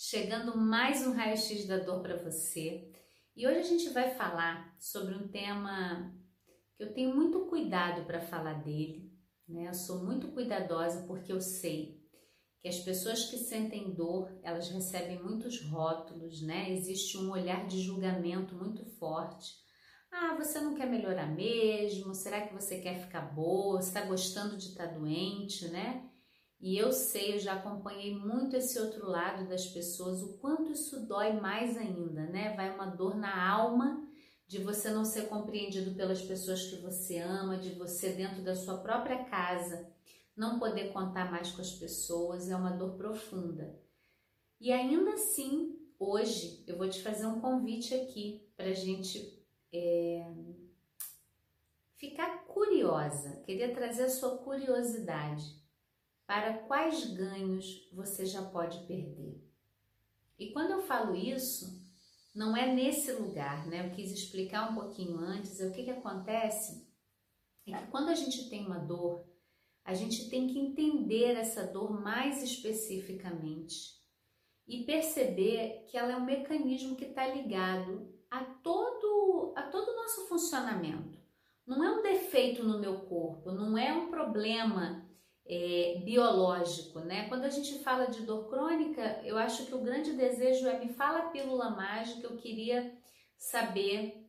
chegando 0.00 0.56
mais 0.56 1.04
um 1.04 1.12
raio-x 1.12 1.66
da 1.66 1.78
dor 1.78 2.00
para 2.00 2.16
você. 2.16 2.88
E 3.34 3.44
hoje 3.48 3.58
a 3.58 3.64
gente 3.64 3.90
vai 3.90 4.14
falar 4.14 4.76
sobre 4.78 5.12
um 5.12 5.26
tema 5.26 6.14
que 6.76 6.84
eu 6.84 6.94
tenho 6.94 7.16
muito 7.16 7.46
cuidado 7.46 8.04
para 8.06 8.20
falar 8.20 8.62
dele, 8.62 9.12
né? 9.48 9.66
Eu 9.66 9.74
sou 9.74 10.04
muito 10.04 10.28
cuidadosa 10.28 11.04
porque 11.08 11.32
eu 11.32 11.40
sei 11.40 12.00
que 12.60 12.68
as 12.68 12.78
pessoas 12.78 13.24
que 13.24 13.38
sentem 13.38 13.92
dor, 13.92 14.38
elas 14.44 14.68
recebem 14.68 15.20
muitos 15.20 15.60
rótulos, 15.62 16.42
né? 16.42 16.70
Existe 16.70 17.18
um 17.18 17.32
olhar 17.32 17.66
de 17.66 17.80
julgamento 17.80 18.54
muito 18.54 18.84
forte. 19.00 19.52
Ah, 20.12 20.36
você 20.36 20.60
não 20.60 20.76
quer 20.76 20.88
melhorar 20.88 21.26
mesmo? 21.26 22.14
Será 22.14 22.46
que 22.46 22.54
você 22.54 22.80
quer 22.80 23.00
ficar 23.00 23.34
boa? 23.34 23.80
Está 23.80 24.02
gostando 24.02 24.56
de 24.56 24.68
estar 24.68 24.86
tá 24.86 24.94
doente, 24.94 25.66
né? 25.68 26.07
E 26.60 26.76
eu 26.76 26.90
sei, 26.92 27.34
eu 27.34 27.38
já 27.38 27.54
acompanhei 27.54 28.14
muito 28.14 28.56
esse 28.56 28.78
outro 28.80 29.06
lado 29.08 29.48
das 29.48 29.66
pessoas, 29.66 30.22
o 30.22 30.38
quanto 30.38 30.72
isso 30.72 31.06
dói 31.06 31.32
mais 31.32 31.76
ainda, 31.76 32.26
né? 32.26 32.54
Vai 32.56 32.74
uma 32.74 32.86
dor 32.86 33.16
na 33.16 33.48
alma 33.48 34.04
de 34.46 34.58
você 34.58 34.90
não 34.90 35.04
ser 35.04 35.28
compreendido 35.28 35.94
pelas 35.94 36.20
pessoas 36.22 36.64
que 36.64 36.76
você 36.76 37.18
ama, 37.18 37.58
de 37.58 37.70
você 37.74 38.12
dentro 38.12 38.42
da 38.42 38.56
sua 38.56 38.78
própria 38.78 39.24
casa 39.24 39.88
não 40.36 40.58
poder 40.58 40.92
contar 40.92 41.30
mais 41.30 41.50
com 41.50 41.60
as 41.60 41.72
pessoas, 41.72 42.48
é 42.48 42.56
uma 42.56 42.70
dor 42.70 42.96
profunda. 42.96 43.76
E 44.60 44.72
ainda 44.72 45.14
assim, 45.14 45.76
hoje 45.98 46.64
eu 46.66 46.76
vou 46.76 46.88
te 46.88 47.02
fazer 47.02 47.26
um 47.26 47.40
convite 47.40 47.92
aqui 47.94 48.48
para 48.56 48.72
gente 48.72 49.44
é, 49.72 50.32
ficar 51.96 52.44
curiosa, 52.46 53.42
queria 53.44 53.74
trazer 53.74 54.04
a 54.04 54.08
sua 54.08 54.38
curiosidade 54.38 55.58
para 56.28 56.58
quais 56.58 57.06
ganhos 57.14 57.88
você 57.90 58.26
já 58.26 58.42
pode 58.42 58.86
perder. 58.86 59.42
E 60.38 60.52
quando 60.52 60.72
eu 60.72 60.82
falo 60.82 61.16
isso, 61.16 61.66
não 62.34 62.54
é 62.54 62.70
nesse 62.70 63.10
lugar, 63.12 63.66
né? 63.66 63.86
Eu 63.86 63.94
quis 63.94 64.12
explicar 64.12 64.70
um 64.70 64.74
pouquinho 64.74 65.16
antes. 65.18 65.58
O 65.58 65.72
que, 65.72 65.84
que 65.84 65.90
acontece 65.90 66.86
é 67.66 67.72
que 67.72 67.86
quando 67.86 68.10
a 68.10 68.14
gente 68.14 68.46
tem 68.50 68.66
uma 68.66 68.78
dor, 68.78 69.26
a 69.82 69.94
gente 69.94 70.28
tem 70.28 70.48
que 70.48 70.58
entender 70.58 71.34
essa 71.34 71.66
dor 71.66 71.98
mais 71.98 72.42
especificamente 72.42 73.96
e 74.66 74.84
perceber 74.84 75.86
que 75.88 75.96
ela 75.96 76.12
é 76.12 76.16
um 76.16 76.26
mecanismo 76.26 76.94
que 76.94 77.06
está 77.06 77.26
ligado 77.26 78.06
a 78.30 78.44
todo 78.44 79.54
a 79.56 79.62
todo 79.62 79.92
o 79.92 79.96
nosso 79.96 80.28
funcionamento. 80.28 81.18
Não 81.66 81.82
é 81.82 81.90
um 81.90 82.02
defeito 82.02 82.62
no 82.62 82.78
meu 82.78 83.00
corpo, 83.06 83.50
não 83.50 83.78
é 83.78 83.94
um 83.94 84.10
problema 84.10 85.08
é, 85.48 86.02
biológico, 86.04 87.00
né? 87.00 87.26
Quando 87.28 87.44
a 87.44 87.48
gente 87.48 87.78
fala 87.78 88.06
de 88.06 88.22
dor 88.22 88.48
crônica, 88.50 89.20
eu 89.24 89.38
acho 89.38 89.64
que 89.64 89.74
o 89.74 89.80
grande 89.80 90.12
desejo 90.12 90.68
é 90.68 90.78
me 90.78 90.92
fala 90.92 91.20
a 91.20 91.28
pílula 91.30 91.70
mágica, 91.70 92.26
eu 92.26 92.36
queria 92.36 92.92
saber 93.38 94.28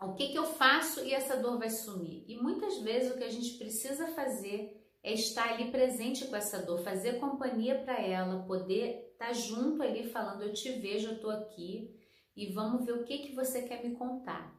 o 0.00 0.14
que, 0.14 0.28
que 0.28 0.38
eu 0.38 0.46
faço 0.46 1.04
e 1.04 1.12
essa 1.12 1.36
dor 1.36 1.58
vai 1.58 1.68
sumir. 1.68 2.24
E 2.26 2.36
muitas 2.36 2.78
vezes 2.78 3.12
o 3.12 3.18
que 3.18 3.24
a 3.24 3.30
gente 3.30 3.58
precisa 3.58 4.06
fazer 4.08 4.80
é 5.02 5.12
estar 5.12 5.52
ali 5.52 5.70
presente 5.70 6.26
com 6.26 6.36
essa 6.36 6.62
dor, 6.62 6.78
fazer 6.78 7.20
companhia 7.20 7.78
para 7.82 8.00
ela, 8.00 8.42
poder 8.44 9.10
estar 9.12 9.26
tá 9.26 9.32
junto 9.34 9.82
ali 9.82 10.04
falando, 10.08 10.42
eu 10.42 10.54
te 10.54 10.70
vejo, 10.72 11.08
eu 11.08 11.20
tô 11.20 11.28
aqui 11.28 11.94
e 12.34 12.50
vamos 12.52 12.86
ver 12.86 12.92
o 12.92 13.04
que, 13.04 13.18
que 13.18 13.34
você 13.34 13.62
quer 13.62 13.84
me 13.84 13.94
contar. 13.94 14.58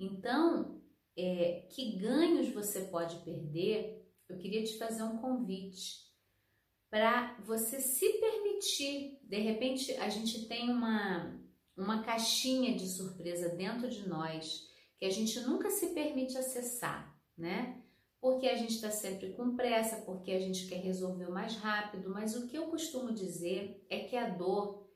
Então, 0.00 0.82
é, 1.16 1.66
que 1.70 1.96
ganhos 1.96 2.48
você 2.48 2.80
pode 2.82 3.16
perder 3.18 4.01
eu 4.32 4.38
queria 4.38 4.64
te 4.64 4.78
fazer 4.78 5.02
um 5.02 5.18
convite 5.18 6.10
para 6.90 7.36
você 7.44 7.80
se 7.80 8.08
permitir. 8.14 9.18
De 9.22 9.38
repente, 9.38 9.92
a 9.94 10.08
gente 10.08 10.46
tem 10.46 10.70
uma, 10.70 11.38
uma 11.76 12.02
caixinha 12.02 12.74
de 12.74 12.88
surpresa 12.88 13.50
dentro 13.50 13.88
de 13.88 14.08
nós 14.08 14.70
que 14.98 15.04
a 15.04 15.10
gente 15.10 15.38
nunca 15.40 15.70
se 15.70 15.88
permite 15.88 16.36
acessar, 16.38 17.14
né? 17.36 17.82
Porque 18.20 18.46
a 18.46 18.56
gente 18.56 18.74
está 18.74 18.90
sempre 18.90 19.32
com 19.32 19.56
pressa, 19.56 20.02
porque 20.02 20.30
a 20.30 20.38
gente 20.38 20.66
quer 20.66 20.80
resolver 20.80 21.26
o 21.26 21.32
mais 21.32 21.56
rápido, 21.56 22.08
mas 22.08 22.36
o 22.36 22.46
que 22.46 22.56
eu 22.56 22.68
costumo 22.68 23.12
dizer 23.12 23.84
é 23.90 24.00
que 24.00 24.16
a 24.16 24.28
dor 24.28 24.88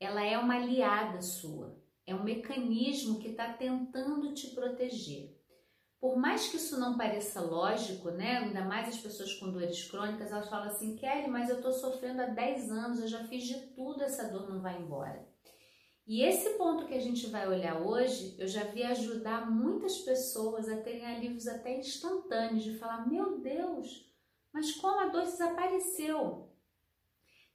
ela 0.00 0.24
é 0.24 0.38
uma 0.38 0.56
aliada 0.56 1.20
sua, 1.20 1.78
é 2.06 2.14
um 2.14 2.24
mecanismo 2.24 3.18
que 3.18 3.28
está 3.28 3.52
tentando 3.52 4.32
te 4.32 4.48
proteger. 4.54 5.39
Por 6.00 6.16
mais 6.16 6.48
que 6.48 6.56
isso 6.56 6.80
não 6.80 6.96
pareça 6.96 7.42
lógico, 7.42 8.10
né? 8.10 8.38
Ainda 8.38 8.64
mais 8.64 8.88
as 8.88 8.98
pessoas 8.98 9.34
com 9.34 9.52
dores 9.52 9.88
crônicas, 9.90 10.32
elas 10.32 10.48
falam 10.48 10.68
assim, 10.68 10.96
Kelly, 10.96 11.28
mas 11.28 11.50
eu 11.50 11.56
estou 11.56 11.72
sofrendo 11.72 12.22
há 12.22 12.26
10 12.26 12.70
anos, 12.70 13.00
eu 13.00 13.08
já 13.08 13.22
fiz 13.24 13.44
de 13.44 13.66
tudo, 13.74 14.02
essa 14.02 14.28
dor 14.28 14.48
não 14.48 14.62
vai 14.62 14.80
embora. 14.80 15.28
E 16.06 16.22
esse 16.22 16.56
ponto 16.56 16.86
que 16.86 16.94
a 16.94 17.00
gente 17.00 17.26
vai 17.26 17.46
olhar 17.46 17.82
hoje, 17.82 18.34
eu 18.38 18.48
já 18.48 18.64
vi 18.64 18.82
ajudar 18.82 19.50
muitas 19.50 19.98
pessoas 19.98 20.68
a 20.68 20.80
terem 20.80 21.06
alívios 21.06 21.46
até 21.46 21.78
instantâneos, 21.78 22.64
de 22.64 22.78
falar, 22.78 23.06
meu 23.06 23.38
Deus, 23.38 24.10
mas 24.52 24.72
como 24.72 24.98
a 25.00 25.08
dor 25.08 25.22
desapareceu? 25.22 26.50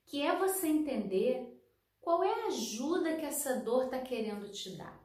Que 0.05 0.22
é 0.22 0.38
você 0.38 0.67
entender 0.67 1.59
qual 2.00 2.23
é 2.23 2.44
a 2.44 2.47
ajuda 2.47 3.17
que 3.17 3.25
essa 3.25 3.59
dor 3.59 3.85
está 3.85 4.00
querendo 4.00 4.50
te 4.51 4.78
dar. 4.78 5.04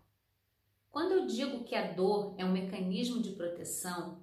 Quando 0.91 1.13
eu 1.13 1.27
digo 1.27 1.65
que 1.65 1.75
a 1.75 1.93
dor 1.93 2.35
é 2.37 2.45
um 2.45 2.53
mecanismo 2.53 3.23
de 3.23 3.31
proteção, 3.31 4.23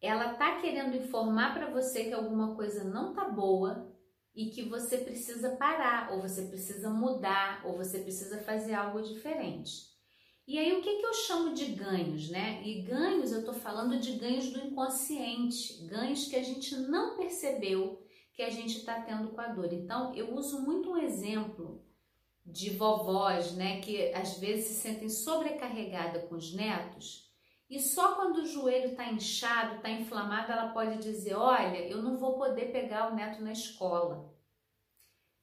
ela 0.00 0.34
tá 0.34 0.60
querendo 0.60 0.96
informar 0.96 1.54
para 1.54 1.70
você 1.70 2.04
que 2.04 2.12
alguma 2.12 2.56
coisa 2.56 2.84
não 2.84 3.14
tá 3.14 3.28
boa 3.28 3.94
e 4.34 4.50
que 4.50 4.68
você 4.68 4.98
precisa 4.98 5.56
parar, 5.56 6.12
ou 6.12 6.20
você 6.20 6.42
precisa 6.42 6.90
mudar, 6.90 7.62
ou 7.64 7.76
você 7.76 8.00
precisa 8.00 8.42
fazer 8.42 8.74
algo 8.74 9.00
diferente. 9.00 9.96
E 10.46 10.58
aí 10.58 10.72
o 10.72 10.82
que, 10.82 10.98
que 10.98 11.06
eu 11.06 11.14
chamo 11.14 11.54
de 11.54 11.66
ganhos, 11.66 12.28
né? 12.30 12.62
E 12.64 12.82
ganhos 12.82 13.32
eu 13.32 13.44
tô 13.44 13.52
falando 13.52 13.98
de 13.98 14.12
ganhos 14.12 14.50
do 14.50 14.60
inconsciente, 14.60 15.86
ganhos 15.86 16.26
que 16.26 16.36
a 16.36 16.42
gente 16.42 16.76
não 16.76 17.16
percebeu 17.16 18.04
que 18.34 18.42
a 18.42 18.50
gente 18.50 18.78
está 18.78 19.00
tendo 19.00 19.30
com 19.30 19.40
a 19.40 19.48
dor. 19.48 19.72
Então 19.72 20.14
eu 20.14 20.34
uso 20.34 20.60
muito 20.60 20.90
um 20.90 20.98
exemplo 20.98 21.85
de 22.46 22.70
vovós, 22.70 23.52
né, 23.54 23.80
que 23.80 24.12
às 24.14 24.38
vezes 24.38 24.66
se 24.66 24.74
sentem 24.74 25.08
sobrecarregada 25.08 26.20
com 26.20 26.36
os 26.36 26.54
netos, 26.54 27.26
e 27.68 27.80
só 27.80 28.14
quando 28.14 28.38
o 28.38 28.46
joelho 28.46 28.90
está 28.90 29.10
inchado, 29.10 29.76
está 29.76 29.90
inflamado, 29.90 30.52
ela 30.52 30.68
pode 30.68 30.98
dizer: 30.98 31.34
Olha, 31.34 31.78
eu 31.88 32.00
não 32.00 32.16
vou 32.16 32.38
poder 32.38 32.70
pegar 32.70 33.10
o 33.10 33.14
neto 33.14 33.42
na 33.42 33.52
escola. 33.52 34.32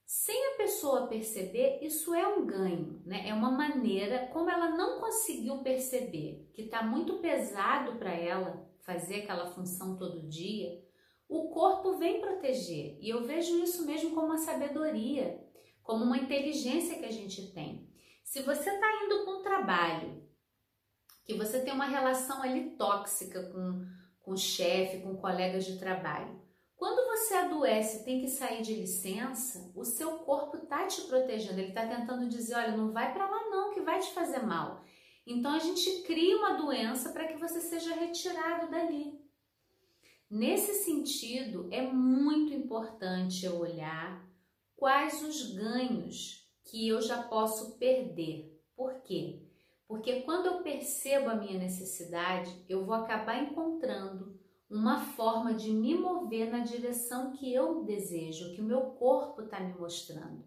Sem 0.06 0.52
a 0.52 0.56
pessoa 0.56 1.06
perceber, 1.06 1.80
isso 1.82 2.14
é 2.14 2.26
um 2.26 2.46
ganho, 2.46 3.02
né? 3.04 3.28
É 3.28 3.34
uma 3.34 3.50
maneira, 3.50 4.28
como 4.32 4.50
ela 4.50 4.70
não 4.70 5.00
conseguiu 5.00 5.58
perceber 5.58 6.50
que 6.54 6.62
está 6.62 6.82
muito 6.82 7.18
pesado 7.18 7.96
para 7.96 8.12
ela 8.12 8.70
fazer 8.80 9.22
aquela 9.22 9.46
função 9.46 9.96
todo 9.96 10.28
dia, 10.28 10.82
o 11.28 11.48
corpo 11.48 11.96
vem 11.96 12.20
proteger. 12.20 12.98
E 13.00 13.08
eu 13.08 13.24
vejo 13.24 13.58
isso 13.62 13.84
mesmo 13.86 14.14
como 14.14 14.26
uma 14.28 14.38
sabedoria 14.38 15.42
como 15.84 16.04
uma 16.04 16.16
inteligência 16.16 16.98
que 16.98 17.04
a 17.04 17.12
gente 17.12 17.52
tem. 17.52 17.88
Se 18.24 18.42
você 18.42 18.70
está 18.70 19.04
indo 19.04 19.22
para 19.22 19.34
um 19.34 19.42
trabalho, 19.42 20.24
que 21.24 21.34
você 21.34 21.60
tem 21.60 21.72
uma 21.72 21.84
relação 21.84 22.42
ali 22.42 22.70
tóxica 22.70 23.50
com, 23.50 23.86
com 24.22 24.32
o 24.32 24.36
chefe, 24.36 25.02
com 25.02 25.16
colegas 25.16 25.64
de 25.64 25.78
trabalho, 25.78 26.42
quando 26.74 27.06
você 27.06 27.34
adoece 27.34 28.00
e 28.00 28.04
tem 28.04 28.20
que 28.20 28.28
sair 28.28 28.62
de 28.62 28.74
licença, 28.74 29.70
o 29.76 29.84
seu 29.84 30.18
corpo 30.20 30.56
está 30.56 30.86
te 30.86 31.02
protegendo, 31.02 31.60
ele 31.60 31.68
está 31.68 31.86
tentando 31.86 32.28
dizer: 32.28 32.56
olha, 32.56 32.76
não 32.76 32.90
vai 32.90 33.12
para 33.12 33.28
lá 33.28 33.50
não, 33.50 33.72
que 33.72 33.80
vai 33.80 34.00
te 34.00 34.10
fazer 34.12 34.42
mal. 34.42 34.82
Então 35.26 35.52
a 35.52 35.58
gente 35.58 36.02
cria 36.02 36.36
uma 36.36 36.54
doença 36.54 37.10
para 37.10 37.26
que 37.28 37.38
você 37.38 37.60
seja 37.60 37.94
retirado 37.94 38.70
dali. 38.70 39.18
Nesse 40.30 40.84
sentido, 40.84 41.68
é 41.70 41.82
muito 41.82 42.52
importante 42.52 43.46
eu 43.46 43.58
olhar 43.58 44.33
quais 44.76 45.22
os 45.22 45.54
ganhos 45.54 46.44
que 46.64 46.88
eu 46.88 47.00
já 47.00 47.22
posso 47.22 47.78
perder. 47.78 48.60
Por 48.76 49.02
quê? 49.02 49.42
Porque 49.86 50.22
quando 50.22 50.46
eu 50.46 50.62
percebo 50.62 51.28
a 51.30 51.36
minha 51.36 51.58
necessidade, 51.58 52.64
eu 52.68 52.84
vou 52.84 52.94
acabar 52.94 53.42
encontrando 53.42 54.38
uma 54.68 54.98
forma 54.98 55.54
de 55.54 55.70
me 55.70 55.94
mover 55.94 56.50
na 56.50 56.60
direção 56.60 57.32
que 57.32 57.52
eu 57.52 57.84
desejo, 57.84 58.52
que 58.54 58.60
o 58.60 58.64
meu 58.64 58.80
corpo 58.92 59.42
está 59.42 59.60
me 59.60 59.74
mostrando. 59.74 60.44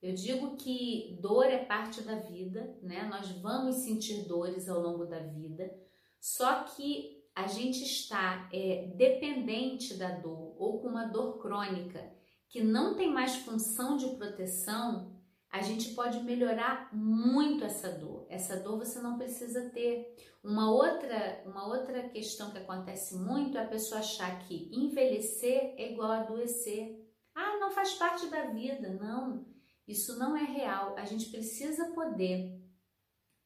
Eu 0.00 0.14
digo 0.14 0.56
que 0.56 1.18
dor 1.20 1.46
é 1.46 1.64
parte 1.64 2.02
da 2.02 2.16
vida, 2.16 2.78
né? 2.82 3.04
Nós 3.04 3.30
vamos 3.40 3.76
sentir 3.76 4.26
dores 4.28 4.68
ao 4.68 4.80
longo 4.80 5.04
da 5.06 5.18
vida, 5.18 5.74
só 6.20 6.62
que 6.64 7.24
a 7.34 7.46
gente 7.46 7.82
está 7.82 8.48
é, 8.52 8.92
dependente 8.96 9.94
da 9.94 10.10
dor 10.10 10.54
ou 10.58 10.80
com 10.80 10.88
uma 10.88 11.06
dor 11.06 11.38
crônica 11.38 12.13
que 12.54 12.62
não 12.62 12.94
tem 12.94 13.12
mais 13.12 13.34
função 13.34 13.96
de 13.96 14.10
proteção, 14.10 15.12
a 15.50 15.60
gente 15.60 15.92
pode 15.92 16.22
melhorar 16.22 16.88
muito 16.94 17.64
essa 17.64 17.90
dor. 17.90 18.28
Essa 18.30 18.60
dor 18.60 18.78
você 18.78 19.00
não 19.00 19.18
precisa 19.18 19.70
ter. 19.70 20.14
Uma 20.40 20.70
outra, 20.70 21.42
uma 21.46 21.66
outra 21.66 22.08
questão 22.10 22.52
que 22.52 22.58
acontece 22.58 23.16
muito 23.16 23.58
é 23.58 23.64
a 23.64 23.66
pessoa 23.66 23.98
achar 23.98 24.38
que 24.46 24.70
envelhecer 24.72 25.74
é 25.76 25.90
igual 25.90 26.12
a 26.12 26.20
adoecer. 26.20 26.96
Ah, 27.34 27.58
não 27.58 27.72
faz 27.72 27.94
parte 27.94 28.28
da 28.28 28.44
vida, 28.52 28.88
não. 28.88 29.44
Isso 29.88 30.16
não 30.16 30.36
é 30.36 30.44
real. 30.44 30.96
A 30.96 31.04
gente 31.04 31.30
precisa 31.30 31.92
poder 31.92 32.56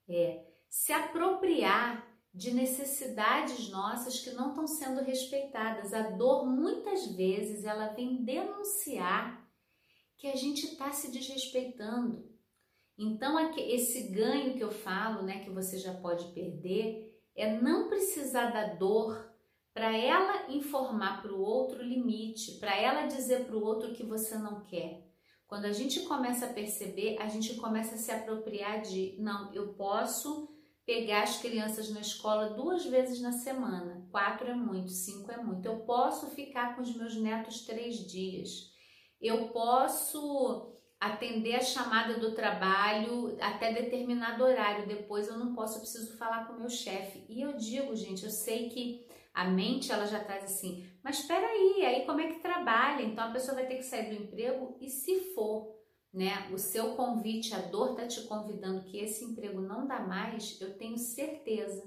é, 0.07 0.45
se 0.69 0.93
apropriar 0.93 2.08
de 2.39 2.55
necessidades 2.55 3.69
nossas 3.69 4.21
que 4.21 4.31
não 4.31 4.51
estão 4.51 4.65
sendo 4.65 5.03
respeitadas. 5.03 5.93
A 5.93 6.03
dor, 6.11 6.47
muitas 6.47 7.05
vezes, 7.17 7.65
ela 7.65 7.89
vem 7.89 8.23
denunciar 8.23 9.45
que 10.17 10.29
a 10.29 10.37
gente 10.37 10.65
está 10.67 10.93
se 10.93 11.11
desrespeitando. 11.11 12.31
Então, 12.97 13.53
esse 13.57 14.13
ganho 14.13 14.55
que 14.55 14.63
eu 14.63 14.71
falo, 14.71 15.23
né, 15.23 15.41
que 15.41 15.51
você 15.51 15.79
já 15.79 15.93
pode 15.95 16.33
perder, 16.33 17.21
é 17.35 17.61
não 17.61 17.89
precisar 17.89 18.53
da 18.53 18.73
dor 18.75 19.33
para 19.75 19.97
ela 19.97 20.49
informar 20.49 21.21
para 21.21 21.33
o 21.33 21.41
outro 21.41 21.81
o 21.81 21.87
limite, 21.87 22.53
para 22.61 22.77
ela 22.81 23.07
dizer 23.07 23.47
para 23.47 23.57
o 23.57 23.65
outro 23.65 23.95
que 23.95 24.05
você 24.05 24.39
não 24.39 24.61
quer. 24.61 25.05
Quando 25.49 25.65
a 25.65 25.73
gente 25.73 26.03
começa 26.03 26.47
a 26.47 26.53
perceber, 26.53 27.17
a 27.19 27.27
gente 27.27 27.57
começa 27.57 27.97
a 27.97 27.99
se 27.99 28.13
apropriar 28.13 28.81
de, 28.83 29.17
não, 29.19 29.53
eu 29.53 29.75
posso 29.75 30.57
pegar 30.89 31.25
as 31.25 31.37
crianças 31.37 31.91
na 31.91 32.01
escola 32.01 32.55
duas 32.55 32.87
vezes 32.87 33.21
na 33.21 33.31
semana. 33.31 34.09
Quatro 34.11 34.49
é 34.49 34.55
muito, 34.55 34.89
cinco 34.89 35.31
é 35.31 35.37
muito. 35.37 35.67
Eu 35.67 35.81
posso 35.81 36.31
ficar 36.31 36.75
com 36.75 36.81
os 36.81 36.97
meus 36.97 37.15
netos 37.15 37.67
três 37.67 37.97
dias. 38.11 38.73
Eu 39.21 39.49
posso 39.49 40.75
atender 40.99 41.57
a 41.57 41.61
chamada 41.61 42.19
do 42.19 42.35
trabalho 42.35 43.37
até 43.39 43.71
determinado 43.71 44.43
horário. 44.43 44.89
Depois 44.89 45.29
eu 45.29 45.37
não 45.37 45.55
posso, 45.55 45.77
eu 45.77 45.83
preciso 45.83 46.17
falar 46.17 46.47
com 46.47 46.55
o 46.55 46.61
meu 46.61 46.71
chefe. 46.71 47.23
E 47.29 47.43
eu 47.43 47.55
digo, 47.59 47.95
gente, 47.95 48.25
eu 48.25 48.31
sei 48.31 48.71
que 48.71 49.07
a 49.35 49.45
mente 49.45 49.93
ela 49.93 50.07
já 50.07 50.25
traz 50.25 50.45
assim, 50.45 50.91
mas 51.05 51.19
espera 51.19 51.47
aí, 51.47 51.85
aí 51.85 52.07
como 52.07 52.23
é 52.23 52.33
que 52.33 52.41
trabalha? 52.41 53.03
Então 53.03 53.25
a 53.25 53.31
pessoa 53.31 53.57
vai 53.57 53.67
ter 53.67 53.77
que 53.77 53.83
sair 53.83 54.09
do 54.09 54.23
emprego 54.23 54.79
e 54.81 54.89
se 54.89 55.35
for 55.35 55.69
né, 56.13 56.49
o 56.53 56.59
seu 56.59 56.95
convite, 56.95 57.55
a 57.55 57.61
dor 57.61 57.91
está 57.91 58.07
te 58.07 58.23
convidando 58.23 58.85
que 58.85 58.99
esse 58.99 59.25
emprego 59.25 59.61
não 59.61 59.87
dá 59.87 60.01
mais, 60.01 60.61
eu 60.61 60.77
tenho 60.77 60.97
certeza 60.97 61.83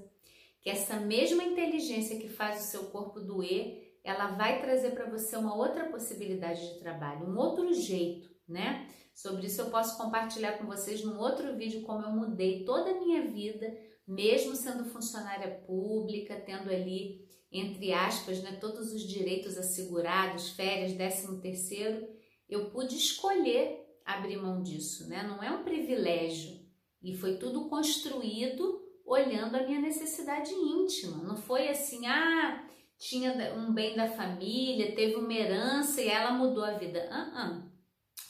que 0.60 0.70
essa 0.70 0.96
mesma 0.96 1.42
inteligência 1.42 2.18
que 2.18 2.28
faz 2.28 2.60
o 2.60 2.70
seu 2.70 2.84
corpo 2.84 3.18
doer, 3.18 3.98
ela 4.04 4.28
vai 4.28 4.60
trazer 4.60 4.92
para 4.92 5.10
você 5.10 5.36
uma 5.36 5.56
outra 5.56 5.90
possibilidade 5.90 6.74
de 6.74 6.78
trabalho, 6.78 7.26
um 7.26 7.36
outro 7.36 7.72
jeito, 7.72 8.30
né? 8.48 8.88
Sobre 9.12 9.46
isso 9.46 9.60
eu 9.60 9.70
posso 9.70 9.98
compartilhar 9.98 10.58
com 10.58 10.66
vocês 10.66 11.04
num 11.04 11.18
outro 11.18 11.56
vídeo 11.56 11.82
como 11.82 12.04
eu 12.04 12.10
mudei 12.10 12.64
toda 12.64 12.90
a 12.90 13.00
minha 13.00 13.26
vida, 13.26 13.76
mesmo 14.06 14.54
sendo 14.54 14.84
funcionária 14.84 15.62
pública, 15.66 16.40
tendo 16.40 16.70
ali 16.70 17.22
entre 17.52 17.92
aspas, 17.92 18.42
né, 18.42 18.56
todos 18.58 18.92
os 18.94 19.02
direitos 19.02 19.58
assegurados, 19.58 20.50
férias, 20.50 20.94
décimo 20.94 21.38
terceiro, 21.38 22.08
eu 22.48 22.70
pude 22.70 22.96
escolher 22.96 23.81
abrir 24.04 24.36
mão 24.36 24.62
disso, 24.62 25.08
né? 25.08 25.22
Não 25.22 25.42
é 25.42 25.50
um 25.50 25.62
privilégio. 25.62 26.60
E 27.02 27.14
foi 27.14 27.36
tudo 27.36 27.68
construído 27.68 28.80
olhando 29.04 29.56
a 29.56 29.62
minha 29.62 29.80
necessidade 29.80 30.52
íntima. 30.52 31.22
Não 31.24 31.36
foi 31.36 31.68
assim, 31.68 32.06
ah, 32.06 32.64
tinha 32.98 33.32
um 33.54 33.72
bem 33.72 33.96
da 33.96 34.08
família, 34.08 34.94
teve 34.94 35.16
uma 35.16 35.32
herança 35.32 36.00
e 36.00 36.08
ela 36.08 36.32
mudou 36.32 36.64
a 36.64 36.72
vida. 36.72 37.08
Uh 37.10 37.36
-uh. 37.36 37.72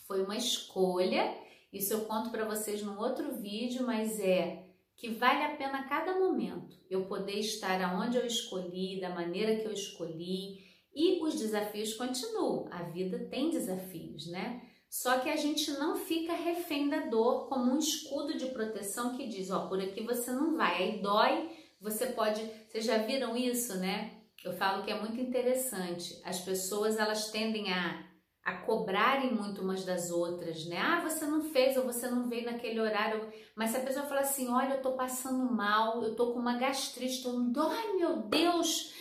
Foi 0.07 0.23
uma 0.23 0.37
escolha. 0.37 1.37
Isso 1.73 1.93
eu 1.93 2.05
conto 2.07 2.31
para 2.31 2.45
vocês 2.45 2.83
num 2.83 2.99
outro 2.99 3.35
vídeo, 3.35 3.85
mas 3.87 4.19
é 4.19 4.67
que 4.97 5.09
vale 5.09 5.43
a 5.43 5.57
pena 5.57 5.89
cada 5.89 6.19
momento 6.19 6.77
eu 6.89 7.07
poder 7.07 7.39
estar 7.39 7.81
aonde 7.83 8.17
eu 8.17 8.27
escolhi, 8.27 9.01
da 9.01 9.11
maneira 9.11 9.57
que 9.57 9.67
eu 9.67 9.73
escolhi. 9.73 10.71
E 10.95 11.23
os 11.23 11.39
desafios 11.41 11.95
continuam. 11.95 12.69
A 12.71 12.83
vida 12.83 13.19
tem 13.31 13.51
desafios, 13.51 14.27
né? 14.31 14.63
Só 14.93 15.21
que 15.21 15.31
a 15.31 15.37
gente 15.37 15.71
não 15.71 15.97
fica 15.97 16.35
refém 16.35 16.91
da 16.91 16.99
dor 17.07 17.49
como 17.49 17.73
um 17.73 17.79
escudo 17.79 18.37
de 18.37 18.45
proteção 18.49 19.17
que 19.17 19.27
diz, 19.27 19.51
ó, 19.51 19.67
por 19.67 19.81
aqui 19.81 20.03
você 20.03 20.31
não 20.31 20.55
vai, 20.55 20.83
aí 20.83 20.99
dói, 21.01 21.49
você 21.81 22.09
pode, 22.09 22.45
vocês 22.69 22.85
já 22.85 22.99
viram 22.99 23.35
isso, 23.35 23.79
né? 23.79 24.13
Eu 24.45 24.53
falo 24.53 24.83
que 24.85 24.91
é 24.91 25.01
muito 25.01 25.19
interessante. 25.19 26.21
As 26.23 26.41
pessoas 26.41 26.99
elas 26.99 27.31
tendem 27.31 27.73
a, 27.73 28.05
a 28.45 28.59
cobrarem 28.59 29.35
muito 29.35 29.63
umas 29.63 29.83
das 29.83 30.11
outras, 30.11 30.67
né? 30.67 30.77
Ah, 30.77 31.01
você 31.01 31.25
não 31.25 31.41
fez 31.41 31.75
ou 31.79 31.85
você 31.85 32.11
não 32.11 32.29
veio 32.29 32.45
naquele 32.45 32.79
horário. 32.79 33.33
Mas 33.57 33.71
se 33.71 33.79
a 33.79 33.81
pessoa 33.81 34.05
fala 34.05 34.21
assim, 34.21 34.51
olha, 34.51 34.75
eu 34.75 34.83
tô 34.83 34.93
passando 34.93 35.51
mal, 35.51 36.03
eu 36.05 36.15
tô 36.15 36.35
com 36.35 36.39
uma 36.39 36.59
gastrite, 36.59 37.23
tô, 37.23 37.63
ai 37.63 37.95
meu 37.95 38.19
Deus, 38.25 38.93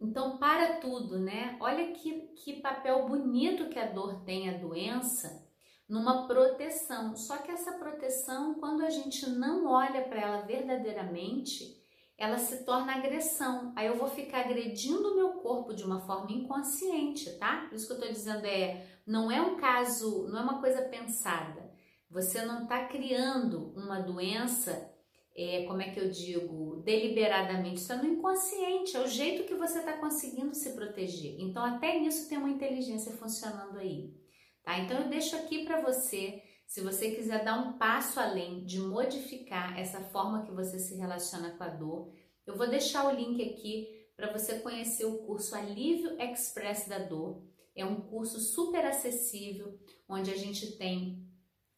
então, 0.00 0.38
para 0.38 0.80
tudo, 0.80 1.18
né? 1.18 1.58
Olha 1.60 1.92
que, 1.92 2.28
que 2.42 2.60
papel 2.62 3.06
bonito 3.06 3.68
que 3.68 3.78
a 3.78 3.86
dor 3.86 4.22
tem, 4.24 4.48
a 4.48 4.56
doença, 4.56 5.46
numa 5.86 6.26
proteção. 6.26 7.14
Só 7.14 7.36
que 7.36 7.50
essa 7.50 7.72
proteção, 7.72 8.54
quando 8.54 8.82
a 8.82 8.88
gente 8.88 9.28
não 9.28 9.66
olha 9.66 10.02
para 10.02 10.20
ela 10.20 10.42
verdadeiramente, 10.42 11.78
ela 12.16 12.38
se 12.38 12.64
torna 12.64 12.94
agressão. 12.94 13.74
Aí 13.76 13.88
eu 13.88 13.96
vou 13.96 14.08
ficar 14.08 14.40
agredindo 14.40 15.12
o 15.12 15.16
meu 15.16 15.32
corpo 15.40 15.74
de 15.74 15.84
uma 15.84 16.00
forma 16.00 16.32
inconsciente, 16.32 17.38
tá? 17.38 17.66
Por 17.68 17.74
isso 17.74 17.86
que 17.86 17.92
eu 17.92 18.00
tô 18.00 18.06
dizendo 18.06 18.46
é, 18.46 18.86
não 19.06 19.30
é 19.30 19.42
um 19.42 19.56
caso, 19.56 20.28
não 20.28 20.38
é 20.38 20.42
uma 20.42 20.60
coisa 20.60 20.80
pensada. 20.82 21.70
Você 22.08 22.42
não 22.42 22.62
está 22.62 22.86
criando 22.86 23.72
uma 23.76 24.00
doença 24.00 24.90
é, 25.36 25.64
como 25.64 25.80
é 25.80 25.90
que 25.90 26.00
eu 26.00 26.10
digo, 26.10 26.82
deliberadamente, 26.84 27.80
isso 27.80 27.92
é 27.92 27.96
no 27.96 28.06
inconsciente, 28.06 28.96
é 28.96 29.00
o 29.00 29.06
jeito 29.06 29.44
que 29.44 29.54
você 29.54 29.78
está 29.78 29.94
conseguindo 29.94 30.54
se 30.54 30.74
proteger. 30.74 31.36
Então, 31.38 31.64
até 31.64 31.98
nisso 31.98 32.28
tem 32.28 32.38
uma 32.38 32.50
inteligência 32.50 33.12
funcionando 33.12 33.78
aí. 33.78 34.12
Tá? 34.62 34.78
Então, 34.78 35.00
eu 35.00 35.08
deixo 35.08 35.36
aqui 35.36 35.64
para 35.64 35.80
você, 35.80 36.42
se 36.66 36.80
você 36.80 37.12
quiser 37.12 37.44
dar 37.44 37.58
um 37.58 37.78
passo 37.78 38.18
além 38.18 38.64
de 38.64 38.80
modificar 38.80 39.78
essa 39.78 40.00
forma 40.00 40.44
que 40.44 40.52
você 40.52 40.78
se 40.78 40.96
relaciona 40.96 41.50
com 41.50 41.64
a 41.64 41.68
dor, 41.68 42.12
eu 42.46 42.56
vou 42.56 42.68
deixar 42.68 43.06
o 43.06 43.14
link 43.14 43.42
aqui 43.42 43.86
para 44.16 44.32
você 44.32 44.58
conhecer 44.58 45.04
o 45.06 45.18
curso 45.18 45.54
Alívio 45.54 46.20
Express 46.20 46.88
da 46.88 46.98
Dor. 46.98 47.42
É 47.74 47.84
um 47.84 48.00
curso 48.00 48.38
super 48.40 48.84
acessível, 48.84 49.78
onde 50.08 50.30
a 50.30 50.36
gente 50.36 50.76
tem 50.76 51.26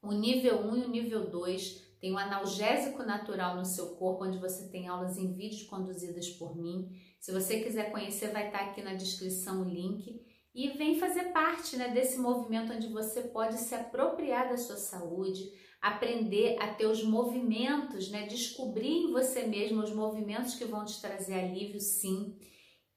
o 0.02 0.10
nível 0.12 0.58
1 0.58 0.76
e 0.76 0.84
o 0.84 0.88
nível 0.88 1.30
2 1.30 1.91
tem 2.02 2.10
o 2.10 2.14
um 2.16 2.18
analgésico 2.18 3.04
natural 3.04 3.54
no 3.54 3.64
seu 3.64 3.94
corpo, 3.94 4.24
onde 4.24 4.36
você 4.36 4.68
tem 4.68 4.88
aulas 4.88 5.16
em 5.16 5.32
vídeo 5.32 5.68
conduzidas 5.68 6.28
por 6.30 6.60
mim. 6.60 6.90
Se 7.20 7.30
você 7.30 7.60
quiser 7.60 7.92
conhecer, 7.92 8.32
vai 8.32 8.48
estar 8.48 8.58
aqui 8.58 8.82
na 8.82 8.94
descrição 8.94 9.62
o 9.62 9.70
link. 9.70 10.20
E 10.52 10.70
vem 10.70 10.98
fazer 10.98 11.26
parte 11.32 11.76
né, 11.76 11.90
desse 11.90 12.18
movimento 12.18 12.72
onde 12.72 12.88
você 12.88 13.22
pode 13.22 13.54
se 13.54 13.72
apropriar 13.76 14.48
da 14.48 14.56
sua 14.56 14.76
saúde, 14.76 15.44
aprender 15.80 16.60
a 16.60 16.74
ter 16.74 16.86
os 16.86 17.04
movimentos, 17.04 18.10
né, 18.10 18.26
descobrir 18.26 19.04
em 19.04 19.12
você 19.12 19.46
mesmo 19.46 19.80
os 19.80 19.94
movimentos 19.94 20.56
que 20.56 20.64
vão 20.64 20.84
te 20.84 21.00
trazer 21.00 21.34
alívio, 21.34 21.78
sim. 21.78 22.36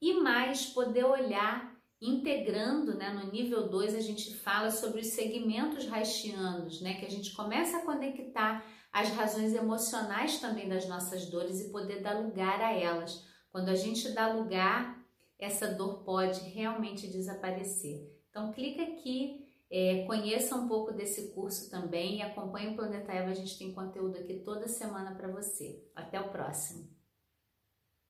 E 0.02 0.14
mais, 0.14 0.66
poder 0.66 1.04
olhar 1.04 1.76
integrando, 2.02 2.94
né, 2.96 3.10
no 3.10 3.30
nível 3.30 3.68
2 3.68 3.94
a 3.94 4.00
gente 4.00 4.34
fala 4.34 4.70
sobre 4.70 5.00
os 5.00 5.06
segmentos 5.06 5.90
haitianos, 5.90 6.80
né, 6.80 6.94
que 6.94 7.06
a 7.06 7.10
gente 7.10 7.32
começa 7.34 7.78
a 7.78 7.84
conectar 7.84 8.66
as 8.96 9.10
razões 9.10 9.52
emocionais 9.52 10.40
também 10.40 10.70
das 10.70 10.88
nossas 10.88 11.26
dores 11.26 11.60
e 11.60 11.70
poder 11.70 12.00
dar 12.00 12.18
lugar 12.18 12.62
a 12.62 12.72
elas. 12.72 13.22
Quando 13.52 13.68
a 13.68 13.74
gente 13.74 14.08
dá 14.12 14.32
lugar, 14.32 15.04
essa 15.38 15.68
dor 15.68 16.02
pode 16.02 16.40
realmente 16.48 17.06
desaparecer. 17.06 18.10
Então, 18.30 18.54
clica 18.54 18.82
aqui, 18.82 19.46
é, 19.70 20.06
conheça 20.06 20.56
um 20.56 20.66
pouco 20.66 20.92
desse 20.92 21.34
curso 21.34 21.70
também 21.70 22.16
e 22.16 22.22
acompanhe 22.22 22.68
o 22.68 22.74
Planeta 22.74 23.12
Eva. 23.12 23.32
A 23.32 23.34
gente 23.34 23.58
tem 23.58 23.74
conteúdo 23.74 24.16
aqui 24.16 24.40
toda 24.40 24.66
semana 24.66 25.14
para 25.14 25.28
você. 25.28 25.86
Até 25.94 26.18
o 26.18 26.30
próximo. 26.30 26.95